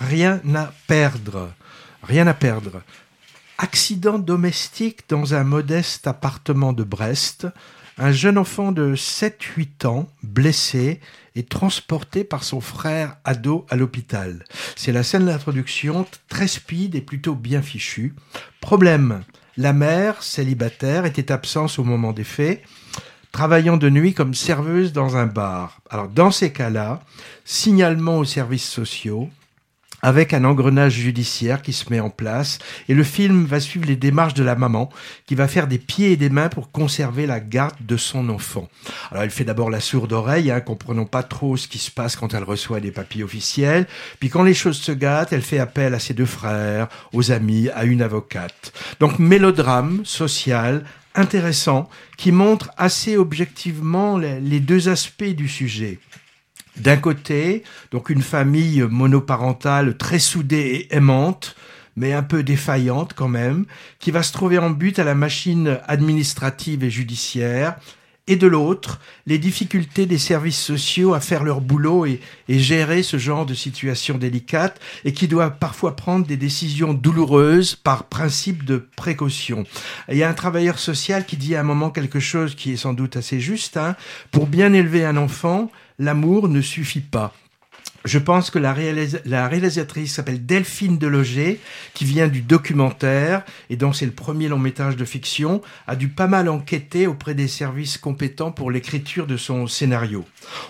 Rien 0.00 0.40
à 0.54 0.72
perdre. 0.86 1.52
Rien 2.02 2.26
à 2.26 2.34
perdre. 2.34 2.82
Accident 3.58 4.18
domestique 4.18 5.08
dans 5.08 5.34
un 5.34 5.44
modeste 5.44 6.06
appartement 6.06 6.72
de 6.72 6.84
Brest. 6.84 7.46
Un 7.98 8.12
jeune 8.12 8.36
enfant 8.36 8.72
de 8.72 8.94
7-8 8.94 9.86
ans, 9.86 10.06
blessé, 10.22 11.00
est 11.34 11.48
transporté 11.48 12.24
par 12.24 12.44
son 12.44 12.60
frère 12.60 13.16
ado 13.24 13.64
à 13.70 13.76
l'hôpital. 13.76 14.44
C'est 14.74 14.92
la 14.92 15.02
scène 15.02 15.26
d'introduction, 15.26 16.06
très 16.28 16.48
speed 16.48 16.94
et 16.94 17.00
plutôt 17.00 17.34
bien 17.34 17.62
fichue. 17.62 18.14
Problème, 18.60 19.22
la 19.56 19.72
mère, 19.72 20.22
célibataire, 20.22 21.06
était 21.06 21.32
absente 21.32 21.78
au 21.78 21.84
moment 21.84 22.12
des 22.12 22.24
faits, 22.24 22.62
travaillant 23.32 23.78
de 23.78 23.88
nuit 23.88 24.12
comme 24.12 24.34
serveuse 24.34 24.92
dans 24.92 25.16
un 25.16 25.26
bar. 25.26 25.80
Alors 25.88 26.08
dans 26.08 26.30
ces 26.30 26.52
cas-là, 26.52 27.02
signalement 27.46 28.18
aux 28.18 28.24
services 28.24 28.68
sociaux, 28.68 29.30
avec 30.02 30.34
un 30.34 30.44
engrenage 30.44 30.94
judiciaire 30.94 31.62
qui 31.62 31.72
se 31.72 31.90
met 31.90 32.00
en 32.00 32.10
place. 32.10 32.58
Et 32.88 32.94
le 32.94 33.02
film 33.02 33.44
va 33.44 33.60
suivre 33.60 33.86
les 33.86 33.96
démarches 33.96 34.34
de 34.34 34.44
la 34.44 34.54
maman 34.54 34.90
qui 35.26 35.34
va 35.34 35.48
faire 35.48 35.66
des 35.66 35.78
pieds 35.78 36.12
et 36.12 36.16
des 36.16 36.30
mains 36.30 36.48
pour 36.48 36.70
conserver 36.70 37.26
la 37.26 37.40
garde 37.40 37.74
de 37.80 37.96
son 37.96 38.28
enfant. 38.28 38.68
Alors 39.10 39.22
elle 39.22 39.30
fait 39.30 39.44
d'abord 39.44 39.70
la 39.70 39.80
sourde 39.80 40.12
oreille, 40.12 40.50
hein, 40.50 40.60
comprenant 40.60 41.06
pas 41.06 41.22
trop 41.22 41.56
ce 41.56 41.68
qui 41.68 41.78
se 41.78 41.90
passe 41.90 42.16
quand 42.16 42.34
elle 42.34 42.44
reçoit 42.44 42.80
des 42.80 42.90
papiers 42.90 43.24
officiels. 43.24 43.86
Puis 44.20 44.28
quand 44.28 44.42
les 44.42 44.54
choses 44.54 44.78
se 44.78 44.92
gâtent, 44.92 45.32
elle 45.32 45.42
fait 45.42 45.58
appel 45.58 45.94
à 45.94 45.98
ses 45.98 46.14
deux 46.14 46.26
frères, 46.26 46.88
aux 47.12 47.32
amis, 47.32 47.68
à 47.70 47.84
une 47.84 48.02
avocate. 48.02 48.72
Donc 49.00 49.18
mélodrame 49.18 50.02
social 50.04 50.84
intéressant 51.14 51.88
qui 52.16 52.30
montre 52.30 52.70
assez 52.76 53.16
objectivement 53.16 54.18
les 54.18 54.60
deux 54.60 54.88
aspects 54.88 55.24
du 55.24 55.48
sujet. 55.48 55.98
D'un 56.78 56.96
côté, 56.96 57.62
donc 57.90 58.10
une 58.10 58.22
famille 58.22 58.82
monoparentale 58.82 59.96
très 59.96 60.18
soudée 60.18 60.88
et 60.90 60.94
aimante, 60.94 61.56
mais 61.96 62.12
un 62.12 62.22
peu 62.22 62.42
défaillante 62.42 63.14
quand 63.14 63.28
même, 63.28 63.64
qui 63.98 64.10
va 64.10 64.22
se 64.22 64.32
trouver 64.32 64.58
en 64.58 64.70
but 64.70 64.98
à 64.98 65.04
la 65.04 65.14
machine 65.14 65.78
administrative 65.88 66.84
et 66.84 66.90
judiciaire, 66.90 67.76
et 68.28 68.36
de 68.36 68.46
l'autre, 68.46 69.00
les 69.26 69.38
difficultés 69.38 70.06
des 70.06 70.18
services 70.18 70.60
sociaux 70.60 71.14
à 71.14 71.20
faire 71.20 71.44
leur 71.44 71.60
boulot 71.60 72.06
et, 72.06 72.20
gérer 72.48 73.04
ce 73.04 73.18
genre 73.18 73.46
de 73.46 73.54
situation 73.54 74.18
délicate 74.18 74.80
et 75.04 75.12
qui 75.12 75.28
doivent 75.28 75.58
parfois 75.58 75.94
prendre 75.94 76.26
des 76.26 76.36
décisions 76.36 76.92
douloureuses 76.92 77.76
par 77.76 78.04
principe 78.04 78.64
de 78.64 78.88
précaution. 78.96 79.64
il 80.10 80.16
y 80.16 80.24
a 80.24 80.28
un 80.28 80.34
travailleur 80.34 80.78
social 80.78 81.24
qui 81.24 81.36
dit 81.36 81.54
à 81.54 81.60
un 81.60 81.64
moment 81.64 81.90
quelque 81.90 82.18
chose 82.18 82.56
qui 82.56 82.72
est 82.72 82.76
sans 82.76 82.94
doute 82.94 83.16
assez 83.16 83.38
juste. 83.38 83.76
Hein. 83.76 83.94
Pour 84.32 84.46
bien 84.46 84.72
élever 84.72 85.04
un 85.04 85.16
enfant, 85.16 85.70
l'amour 85.98 86.48
ne 86.48 86.60
suffit 86.60 87.00
pas. 87.00 87.32
Je 88.06 88.18
pense 88.20 88.50
que 88.50 88.60
la, 88.60 88.72
réalisatrice 88.72 90.14
s'appelle 90.14 90.46
Delphine 90.46 90.96
Deloger, 90.96 91.58
qui 91.92 92.04
vient 92.04 92.28
du 92.28 92.40
documentaire, 92.40 93.44
et 93.68 93.76
dont 93.76 93.92
c'est 93.92 94.06
le 94.06 94.12
premier 94.12 94.46
long 94.46 94.60
métrage 94.60 94.96
de 94.96 95.04
fiction, 95.04 95.60
a 95.88 95.96
dû 95.96 96.08
pas 96.08 96.28
mal 96.28 96.48
enquêter 96.48 97.08
auprès 97.08 97.34
des 97.34 97.48
services 97.48 97.98
compétents 97.98 98.52
pour 98.52 98.70
l'écriture 98.70 99.26
de 99.26 99.36
son 99.36 99.66
scénario. 99.66 100.24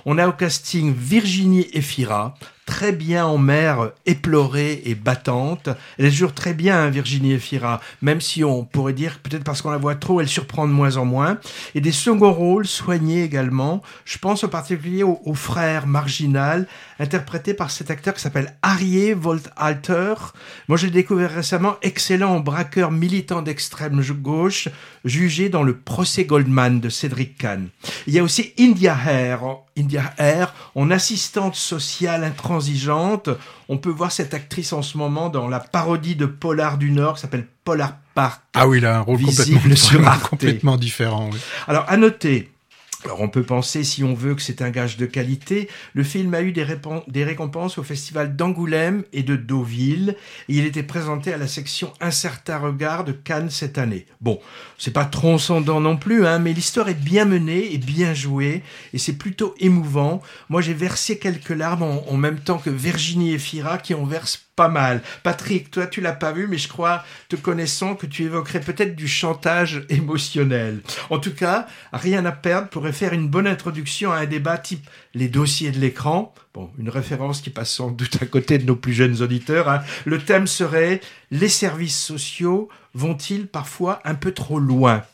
On 0.07 0.17
a 0.17 0.27
au 0.29 0.33
casting 0.33 0.95
Virginie 0.97 1.69
Efira, 1.75 2.39
très 2.67 2.93
bien 2.93 3.25
en 3.25 3.39
mère 3.39 3.93
éplorée 4.05 4.83
et 4.85 4.95
battante. 4.95 5.69
Elle 5.99 6.11
jure 6.11 6.35
très 6.35 6.53
bien, 6.53 6.83
hein, 6.85 6.91
Virginie 6.91 7.33
Efira, 7.33 7.81
même 8.03 8.21
si 8.21 8.45
on 8.45 8.65
pourrait 8.65 8.93
dire, 8.93 9.19
peut-être 9.21 9.45
parce 9.45 9.63
qu'on 9.63 9.71
la 9.71 9.79
voit 9.79 9.95
trop, 9.95 10.21
elle 10.21 10.29
surprend 10.29 10.67
de 10.67 10.73
moins 10.73 10.97
en 10.97 11.05
moins. 11.05 11.39
Et 11.75 11.81
des 11.81 11.93
seconds 11.93 12.33
rôles 12.33 12.67
soignés 12.67 13.23
également. 13.23 13.83
Je 14.05 14.19
pense 14.19 14.45
en 14.45 14.49
particulier 14.49 15.03
au, 15.03 15.35
frère 15.35 15.87
marginal, 15.87 16.67
interprété 16.99 17.55
par 17.55 17.71
cet 17.71 17.91
acteur 17.91 18.15
qui 18.15 18.21
s'appelle 18.21 18.57
Arié 18.63 19.15
Voltalter. 19.15 20.15
Moi, 20.69 20.77
j'ai 20.77 20.91
découvert 20.91 21.33
récemment 21.33 21.77
excellent 21.83 22.35
en 22.35 22.41
braqueur 22.41 22.91
militant 22.91 23.43
d'extrême 23.43 24.03
gauche, 24.15 24.69
jugé 25.05 25.49
dans 25.49 25.63
le 25.63 25.77
procès 25.77 26.25
Goldman 26.25 26.81
de 26.81 26.89
Cédric 26.89 27.39
Kahn. 27.39 27.69
Il 28.07 28.15
y 28.15 28.19
a 28.19 28.23
aussi 28.23 28.53
India 28.59 28.97
Hair, 29.07 29.41
India 29.79 30.13
Air, 30.19 30.55
en 30.75 30.91
assistante 30.91 31.55
sociale 31.55 32.25
intransigeante. 32.57 33.31
On 33.69 33.79
peut 33.79 33.91
voir 33.91 34.13
cette 34.13 34.35
actrice 34.35 34.73
en 34.73 34.83
ce 34.83 34.99
moment 34.99 35.29
dans 35.29 35.49
la 35.49 35.61
parodie 35.61 36.17
de 36.17 36.27
Polar 36.27 36.79
du 36.79 36.91
Nord 36.91 37.15
qui 37.15 37.21
s'appelle 37.21 37.47
Polar 37.65 37.97
Park. 38.15 38.43
Ah 38.55 38.67
oui, 38.67 38.79
il 38.79 38.87
a 38.87 38.99
un 38.99 39.01
rôle 39.01 39.21
complètement, 39.21 40.13
complètement 40.31 40.77
différent. 40.77 41.31
Alors, 41.69 41.85
à 41.89 41.97
noter, 41.97 42.51
alors 43.05 43.21
on 43.21 43.29
peut 43.29 43.43
penser, 43.43 43.85
si 43.85 44.03
on 44.03 44.15
veut, 44.15 44.35
que 44.35 44.43
c'est 44.43 44.63
un 44.63 44.71
gage 44.71 44.97
de 44.97 45.07
qualité. 45.07 45.69
Le 45.93 46.03
film 46.03 46.35
a 46.35 46.43
eu 46.43 46.53
des, 46.53 47.25
récompenses 47.25 47.79
au 47.79 47.83
festival 47.83 48.37
d'Angoulême 48.37 49.05
et 49.13 49.23
de 49.23 49.37
Deauville. 49.37 50.17
Et 50.49 50.55
il 50.55 50.65
était 50.65 50.83
présenté 50.83 51.33
à 51.33 51.37
la 51.37 51.47
section 51.47 51.93
Un 52.01 52.11
certain 52.11 52.59
regard 52.59 53.05
de 53.05 53.13
Cannes 53.13 53.51
cette 53.51 53.79
année. 53.79 54.07
Bon, 54.21 54.41
c'est 54.79 54.93
pas 54.93 55.05
transcendant 55.05 55.81
non 55.81 55.97
plus, 55.97 56.27
hein, 56.27 56.39
mais 56.39 56.53
l'histoire 56.53 56.89
est 56.89 56.95
bien 56.95 57.27
menée 57.27 57.73
et 57.75 57.79
bien 57.79 58.15
jouée. 58.15 58.63
Et 58.93 58.99
c'est 58.99 59.19
plutôt 59.19 59.55
émouvant. 59.61 60.23
Moi, 60.49 60.63
j'ai 60.63 60.75
versé 60.75 61.19
quelques 61.19 61.51
larmes 61.51 61.83
en, 61.83 62.09
en, 62.09 62.17
même 62.17 62.41
temps 62.41 62.59
que 62.59 62.71
Virginie 62.71 63.35
et 63.35 63.39
Fira 63.39 63.79
qui 63.79 63.95
en 63.95 64.05
versent 64.05 64.46
pas 64.57 64.69
mal. 64.69 65.03
Patrick, 65.23 65.71
toi 65.71 65.87
tu 65.87 66.01
l'as 66.01 66.13
pas 66.13 66.33
vu, 66.33 66.49
mais 66.49 66.59
je 66.59 66.69
crois, 66.69 67.05
te 67.29 67.37
connaissant, 67.37 67.95
que 67.95 68.07
tu 68.07 68.25
évoquerais 68.25 68.61
peut-être 68.61 68.97
du 68.97 69.07
chantage 69.07 69.85
émotionnel. 69.91 70.81
En 71.11 71.19
tout 71.19 71.35
cas, 71.35 71.67
rien 71.93 72.25
à 72.25 72.33
perdre 72.33 72.69
pourrait 72.69 72.93
faire 72.93 73.13
une 73.13 73.29
bonne 73.29 73.47
introduction 73.47 74.13
à 74.13 74.19
un 74.19 74.27
débat 74.27 74.59
type 74.59 74.89
les 75.15 75.29
dossiers 75.29 75.71
de 75.71 75.79
l'écran. 75.79 76.35
Bon, 76.55 76.71
une 76.79 76.89
référence 76.89 77.43
qui 77.43 77.51
passe 77.51 77.71
sans 77.71 77.91
doute 77.91 78.17
à 78.23 78.27
côté 78.27 78.59
de 78.59 78.65
nos 78.65 78.77
plus 78.77 78.95
jeunes 78.95 79.21
auditeurs. 79.23 79.69
Hein. 79.69 79.83
Le 80.07 80.19
thème 80.19 80.47
serait 80.47 81.01
les 81.31 81.49
services 81.49 82.03
sociaux 82.03 82.69
vont-ils 82.95 83.47
parfois 83.47 84.01
un 84.05 84.15
peu 84.15 84.33
trop 84.33 84.59
loin? 84.59 85.03